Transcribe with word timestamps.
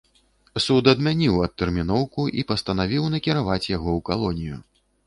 Суд 0.65 0.89
адмяніў 0.93 1.35
адтэрміноўку 1.47 2.27
і 2.41 2.47
пастанавіў 2.53 3.03
накіраваць 3.19 3.65
яго 3.77 3.89
ў 3.97 3.99
калонію. 4.11 4.57